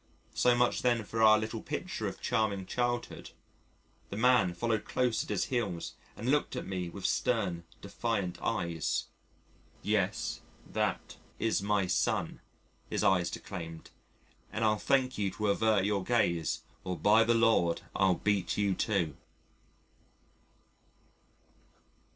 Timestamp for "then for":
0.81-1.21